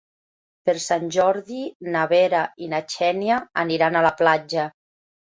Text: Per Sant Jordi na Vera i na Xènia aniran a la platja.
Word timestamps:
Per 0.69 0.73
Sant 0.85 1.03
Jordi 1.15 1.59
na 1.95 2.05
Vera 2.13 2.39
i 2.69 2.71
na 2.71 2.79
Xènia 2.95 3.37
aniran 3.65 3.99
a 3.99 4.03
la 4.07 4.13
platja. 4.23 4.65